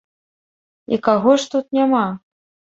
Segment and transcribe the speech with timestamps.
[0.97, 2.05] І каго ж тут няма?